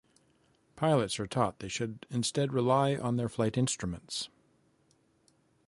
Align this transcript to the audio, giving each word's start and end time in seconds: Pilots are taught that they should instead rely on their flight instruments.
Pilots 0.75 1.19
are 1.19 1.27
taught 1.27 1.59
that 1.59 1.65
they 1.65 1.69
should 1.69 2.07
instead 2.09 2.51
rely 2.53 2.95
on 2.95 3.17
their 3.17 3.29
flight 3.29 3.55
instruments. 3.55 4.29